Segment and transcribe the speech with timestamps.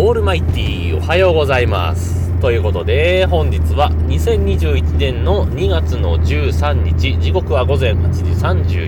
[0.00, 2.30] オールマイティーおはようございます。
[2.38, 8.22] ということで、本日は2021年の2月の13日、時刻は午前8時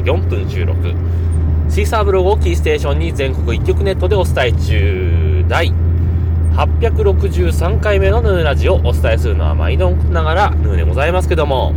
[0.05, 0.95] 34分収録。
[1.69, 5.73] シーサーブログをキーステーションに全国一曲ネットでお伝え中、第
[6.53, 11.75] 863回目のヌーラジオをお伝えするのは毎度ながらヌーでございますけども、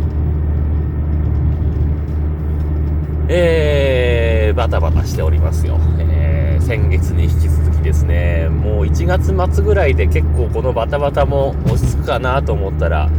[3.26, 5.80] えー、バタバタしておりますよ。
[5.98, 13.10] えー、先月に引き続きですね、もう1月末ぐらいで結構このバタバタも落ち着くかなと思ったら、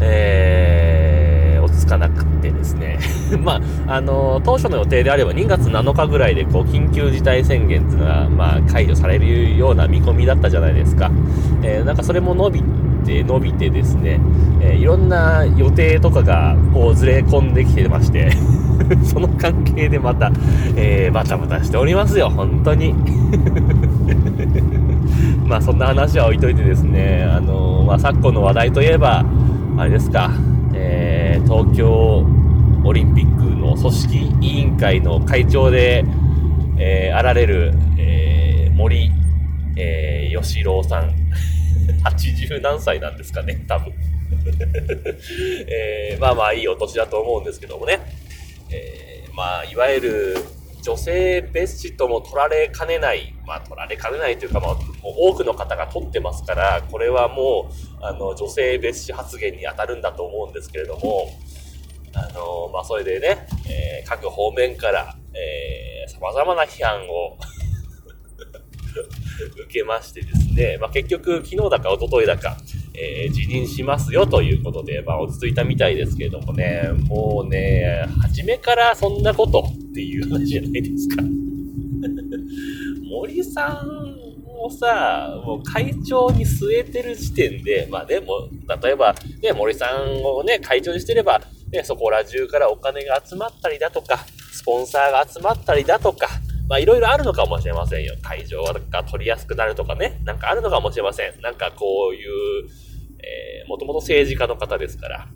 [0.00, 2.98] えー、落ち着かなくてですね。
[3.44, 11.10] まあ、あの当初の予定であれば2月7日ぐらいでこう、緊急事態宣言っていうのは、まあ、解除されるような見込みだったじゃないですか。
[11.62, 12.64] えー、なんかそれも伸び
[13.08, 14.20] て、伸びてですね、
[14.60, 18.30] えー、いろんな予定とかがこうずれ込んできてまして、
[19.02, 20.30] その関係でまた、
[20.76, 22.94] えー、バタバタしておりますよ、本当に。
[25.46, 29.24] まあそんな話は置いといてですね、あのー、まあ昨今の話題といえば、
[29.78, 30.30] あれですか、
[30.74, 32.26] えー、東京
[32.84, 36.04] オリンピックの組織委員会の会長で、
[36.78, 39.10] えー、あられる、えー、森、
[39.76, 41.27] えー、吉郎さん。
[42.04, 43.92] 80何歳なんですかね、多分。
[45.68, 48.00] えー、まあまあいいお年だと思うんですけどもね。
[48.70, 50.36] えー、まあ、いわゆる
[50.82, 61.30] 女性別紙とも取られかねない、まあ取られかねないというか、まあ、多くの方が取ってますから、これはもう、あの、女性別紙発言に当たるんだと思うんですけれども、
[62.14, 67.38] あの、まあそれでね、えー、各方面から、えー、様々な批判を
[69.64, 72.56] 受けましてですね、でまあ、結局、昨日だか一昨日だか、
[72.92, 81.22] えー、辞任しますよということで、まあ、落ち着いたみたいですけれどもね、もうね、初めからそんなことっていう話じゃないですか。
[83.08, 84.16] 森さん
[84.60, 88.48] をさ、もう会長に据えてる時点で、まあでも、
[88.82, 96.28] 例えば、ね、森さんをね、会長にしてれば、ね、そこら中からお金が集まったりだとか、スポンサーが集まったりだとか、
[96.68, 98.14] まあいろいろあるのかもしれませんよ。
[98.22, 100.20] 会場が取りやすくなるとかね。
[100.24, 101.40] なんかあるのかもしれません。
[101.40, 102.68] なんかこういう、
[103.18, 105.28] えー、もともと政治家の方ですから。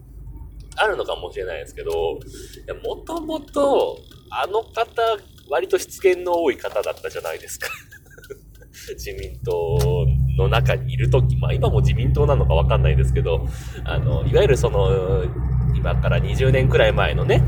[0.77, 2.19] あるのかもしれないですけど、
[2.83, 3.99] もともと、
[4.31, 5.03] あの方、
[5.51, 7.69] 割と失言の多い方だったじゃないですか。
[8.95, 9.79] 自民党
[10.39, 13.47] の中にいるとき、まあ今も自民党なのかわかんないですけど、
[13.85, 15.25] あの、いわゆるその、
[15.75, 17.43] 今から20年くらい前のね、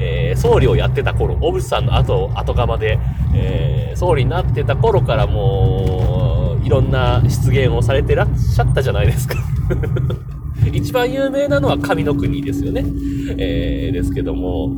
[0.00, 2.98] えー、総理をやってた頃、小渕さんの後、後釜で、
[3.34, 9.36] えー、総理になってた頃からもう、いろんな失言をされてらっしゃったじゃないですか。
[10.72, 12.84] 一番有名なのは神の国ですよね。
[13.38, 14.68] えー、ですけども、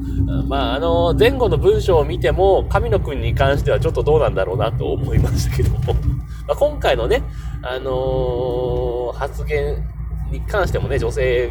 [0.46, 5.78] まあ、あの、前後の文章を見ても、神の国に関してはちょっとどうなんだろうなと思いましたけども、
[6.46, 7.22] まあ、今回のね、
[7.62, 9.84] あのー、発言
[10.30, 11.48] に関してもね、女性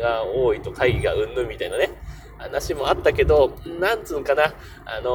[0.00, 1.90] が多いと会議がうんぬんみたいなね、
[2.44, 5.10] 話もあったけど、なんつうんかな、あの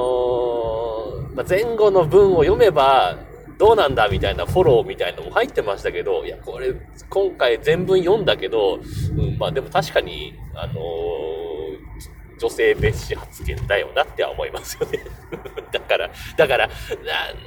[1.32, 3.18] ー、まあ、前後の文を読めば、
[3.58, 6.74] どうなんだみたいなフォローみたいなのも入ってましたけど、いや、これ、
[7.10, 8.80] 今回全文読んだけど、
[9.18, 15.00] うん、まあでも確かに、あのー、女性別紙発言だよなっては思いますよね。
[15.74, 16.70] だから、だから、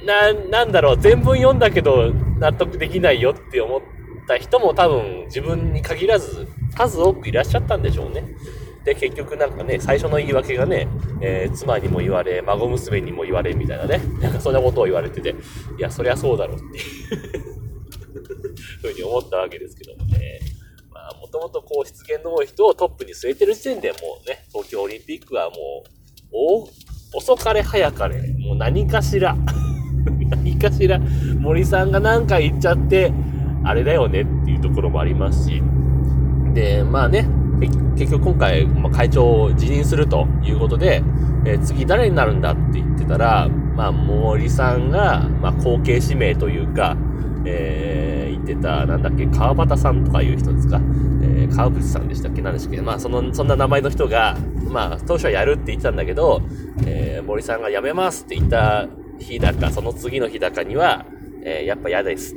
[0.05, 3.81] な、な、なんだろう、全文読んだけど納得できないよって思っ
[4.27, 8.23] た人も多分自分に限らず数多くいらっしゃったんでしょうね。
[8.85, 10.87] で、結局なんかね、最初の言い訳がね、
[11.21, 15.35] えー、妻にも言われ、孫娘にも言われみたいなね、なんかそんなことを言われてて、
[15.77, 17.43] いや、そりゃそうだろうっていう
[18.81, 20.39] ふうに思ったわけですけどもね。
[20.91, 25.59] まあ、もともとこう、失言の多い人をトップに据えてる時点でもうね、東京オリンピックはもう、
[26.33, 29.37] お、遅かれ早かれ、もう何かしら、
[30.29, 30.99] 何かしら、
[31.39, 33.13] 森さんが何か言っちゃって、
[33.63, 35.61] あれだよねっていうところもありますし、
[36.53, 37.27] で、まあね、
[37.69, 41.03] 結局今回、まあ、会長を辞任するということで、
[41.45, 46.95] えー、次誰になるんだって言ってたら、まあ、森さんが、まあ、後継指名というか、
[47.45, 50.79] えー、言ってた、なんだっけ、川端さんとかいう人ですか、
[51.21, 52.41] えー、川淵さんでしたっけ？
[52.41, 52.81] 何でしたっけ？
[52.81, 54.37] まあ、その、そんな名前の人が、
[54.69, 56.41] まあ、当初はやるって言ってたんだけど、
[56.85, 58.87] えー、森さんが辞めますって言った
[59.19, 61.05] 日だか、その次の日だかには、
[61.43, 62.35] えー、やっぱ嫌です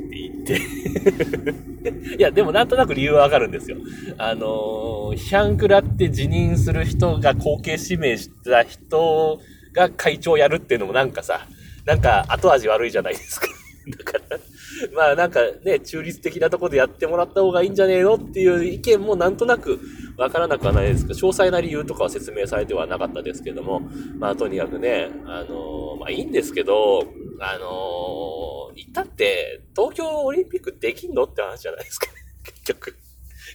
[0.55, 3.77] いや、でもなんとなく理由はわかるんですよ。
[4.17, 9.39] あのー、批判食らって辞任する人が後継指名した人
[9.73, 11.47] が会長やるっていうのもなんかさ、
[11.85, 13.47] なんか後味悪いじゃないですか。
[13.87, 14.37] だから、
[14.93, 19.79] まあなんかね、中立的なとこでやってもらった方がいいんじゃねえのっていう意見もなんとなく
[20.17, 23.81] わからなくはないですけど、詳細な理由とかは説明されてはなかったですけども、
[24.19, 27.03] まあとにかくね、あのー、まあいいんですけど、
[27.39, 28.26] あのー、
[28.93, 32.07] だったって、東京オリンピックできんのって話じゃないですか。
[32.07, 32.13] ね
[32.43, 32.97] 結局。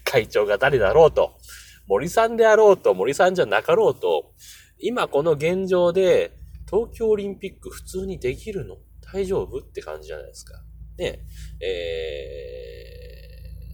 [0.04, 1.38] 会長が誰だろうと。
[1.86, 4.34] 森さんであろうと、森さんじゃなかろうと、
[4.78, 6.32] 今この現状で、
[6.70, 8.78] 東京オリンピック普通にできるの？
[9.12, 10.54] 大丈夫って感じじゃないですか。
[10.96, 11.20] ね、
[11.60, 12.78] え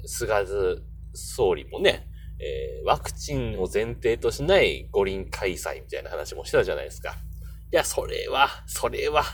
[0.05, 0.83] ー、菅津
[1.15, 2.09] 総理もね、
[2.41, 7.15] えー、ワクチンを前提としない五輪開催みたいな話もしてたじゃないですか。
[7.73, 9.25] いや、それは、それは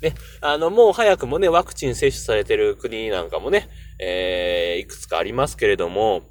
[0.00, 6.22] ね、あの、もう早くもね、ワクチン接種されてる国なんかもね、えー、いくつかありますけれども、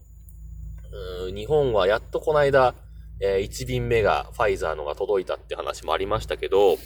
[1.28, 2.74] うん日本はやっとこの間、
[3.22, 6.78] えー、1便目がファイザーのが届いたって話もありましたけど、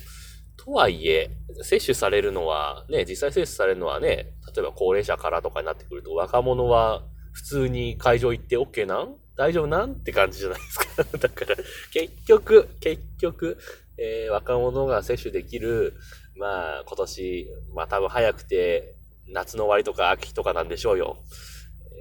[0.58, 1.32] とはいえ、
[1.62, 7.04] 接種されるのは、ね、実際接種されるのはね、例えば高齢者からとかになってくると、若者は
[7.34, 9.16] 普通に会場行って OK なん？
[9.36, 9.92] 大丈夫なん？
[9.92, 11.04] って感じじゃないですか。
[11.18, 11.56] だから、
[11.92, 13.58] 結局、結局、
[13.98, 15.94] えー、若者が接種できる、
[16.38, 18.96] まあ、今年、まあ多分早くて、
[19.28, 21.18] 夏の終わりとか秋とかなんでしょうよ。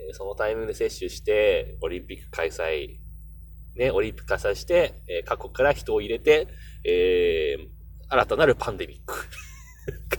[0.09, 2.99] えー、そのタイミングで接種して、オリンピック開催、
[3.77, 6.49] ね、オリンピック開催して、えー、各国から人を入れて、
[6.85, 7.69] えー、
[8.09, 9.15] 新たなるパンデミック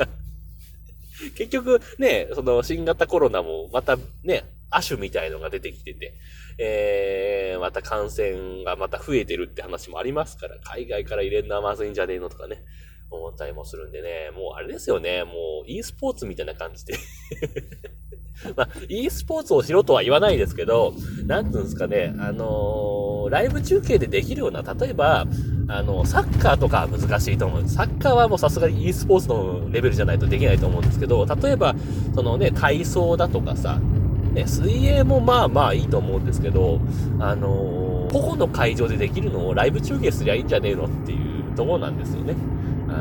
[1.37, 6.13] 結局ね、その新型コロナもまたね、亜種みたいのが出てきてて、
[6.57, 12.63] えー、また感染がまた増えてるって話もありますから、海外から入れるのはまずいんじゃねえのとかね、
[13.09, 16.93] 思ったりもするんでね、もうあれですよね、もう e スポーツみたいな感じで
[18.55, 20.93] まあ、e スポーツをしろとは言わないですけど、
[21.25, 25.25] なんていうんですかね、あのー、ライブ中継でできるような、例えば、
[25.67, 27.67] あの、サッカーとかは難しいと思う。
[27.67, 31.75] サッカーはもうさすがに e スポーツのレベルじゃないとできないと思うんですけど、例えば、
[32.13, 33.79] そのね、体操だとかさ、
[34.33, 36.79] ね、水泳もまあまあいいと思うんですけど、
[37.19, 42.35] あのー、個々の会場でできるのをライブ中継すりゃいいんじゃねえのっていうところなんですよね。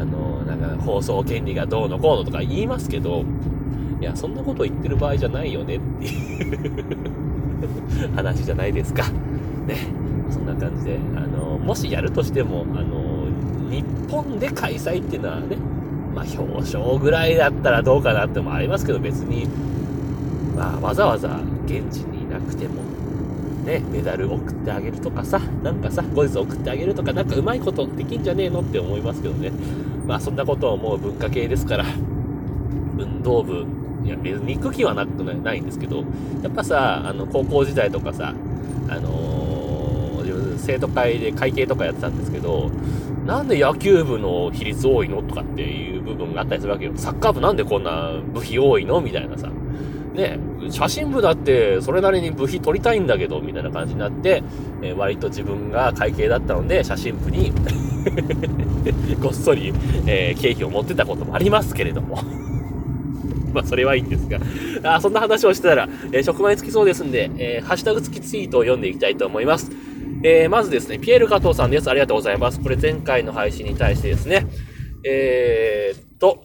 [0.01, 3.25] あの、なんか放送権利がどうのこうのとか言いますけど、
[4.01, 9.05] いや、そんなこと言ってる場合じゃないよねっていう 話じゃないですか。
[9.67, 9.77] ね。
[10.31, 13.27] そんな感じで、あの、もしやるとしても、あの、
[13.71, 15.57] 日本で開催っていうのはね、
[16.15, 19.47] まあ、表彰ぐらいだったらどうかなってもありますけど、別に、
[20.57, 22.83] まあ、わざわざ現地にいなくても、
[23.65, 29.51] ね、メダル送ってあげるとかさ、なんかさ、後日送ってあげるとか、なんかうまいことできんじゃねえのって思いますけどね。
[30.07, 31.85] まあ、そんなことを思う文化系ですから、
[32.99, 33.65] 運動部、
[34.05, 36.05] いや、別に行く気はなくないんですけど、
[36.43, 38.35] やっぱさ、あの、高校時代とかさ、
[38.89, 42.71] あのー、生徒会で会計とかやってたんですけど、
[43.27, 46.93] なんで野球部の比率多いのとかっていう部分があったりするわけよ。
[46.97, 49.49] サッカー部なんでこんな部費多いのみたいなさ。
[50.15, 50.39] ね、
[50.71, 54.43] 写真部だってそれなりに部費取りたいんだけど、みたいな感じになって、
[54.81, 57.53] えー、割と自分が会計だったので、写真部に
[59.21, 59.73] ごっそり、
[60.07, 62.19] えー、経費を持ってたこともありますけれども
[63.53, 64.39] まあ、それはいいんですが。
[64.83, 69.71] あそんな話をしてたら、えー、職場につきそうですんで、えー、ハッシュタグ付きツイートを読んでいきたいと思います。
[70.23, 71.89] えー、まずですね、ピエール加藤さんです。
[71.89, 72.61] ありがとうございます。
[72.61, 74.47] これ前回の配信に対してですね、
[75.05, 76.45] えー、っと、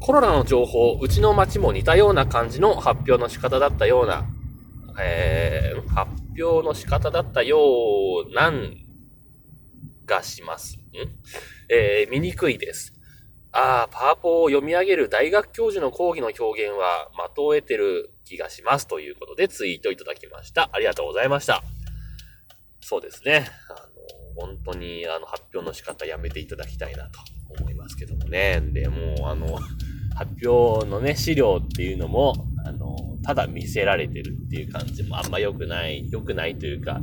[0.00, 4.24] コロナの情報、うちの町も似たような感じの発表の仕方だったような、
[4.98, 6.10] えー、発
[6.42, 7.58] 表の仕方だったよ
[8.26, 8.76] うなん
[10.06, 10.78] がします。
[10.78, 10.80] ん？
[11.68, 12.94] えー、見にくいです。
[13.52, 20.70] ああ、パワポを読み上げる大学教授の講義の表現は的を得てる気がしますということでツイートいただきました。
[20.72, 21.62] ありがとうございました。
[22.80, 23.46] そうですね。
[23.68, 23.74] あ
[24.40, 27.20] の、本当にあの発表の仕方やめていただきたいなと
[27.58, 28.60] 思いますけどもね。
[28.72, 29.58] で、もうあの、
[30.14, 37.00] 発表のね、資料っていうのも、あの、ただ見せられてるっていう感じもあんま良くない、良くないというか、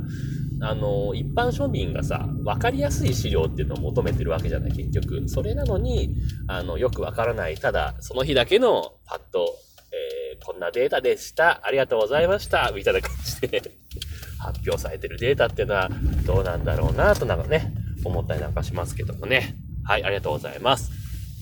[0.60, 5.28] あの、一般庶民がさ、わかりやすい資料っていうのを求めてるわけじゃない、結局。
[5.28, 6.16] それなのに、
[6.48, 9.56] あの、よくわからない、ただ、その日だけのパッと、
[9.92, 11.60] えー、こんなデータでした。
[11.64, 12.72] ありがとうございました。
[12.74, 13.62] みたいな感じで
[14.38, 15.90] 発表されてるデータっていうのは、
[16.26, 17.72] どうなんだろうなとなんかね、
[18.04, 19.54] 思ったりなんかしますけどもね。
[19.88, 20.92] はい、ありがとうございます。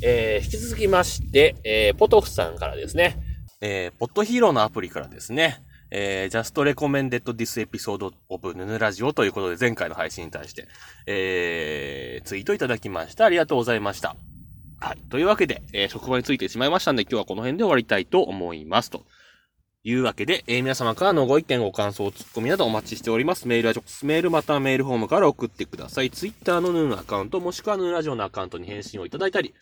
[0.05, 3.19] えー、引き続きまして、えー、ポトフさんからですね、
[3.61, 10.69] えー、ポットヒーローのアプリからですね、えー、just recommended this episode of ヌヌラジオということで前回の配信に対して、
[11.07, 13.25] えー、ツイートいただきました。
[13.25, 14.15] ありがとうございました。
[14.79, 14.99] はい。
[15.11, 18.91] というわけで、えー、職場についてしまいましたんで、今日はこの辺で終わりたいと思います。
[18.91, 19.07] と
[19.89, 23.47] いうわけで、えー、皆様からのご意見、ご感想、ツッコミなどお待ちしております。
[23.47, 26.11] メールは直接メールまたはメールフォームから送ってください。
[26.11, 29.55] ツイッターのヌーンアカウント、もしくはヌーラジオのアカウントに返信をいただいたり、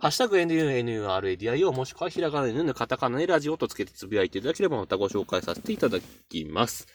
[0.00, 6.88] ハッシュタグ NUNURADIO もしくはひらがなのカタカナでラジオとつけてつぶやいていただければまたご紹介させていただきます。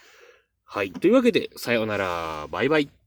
[0.66, 0.92] はい。
[0.92, 2.48] というわけで、さようなら。
[2.52, 3.03] バイバイ。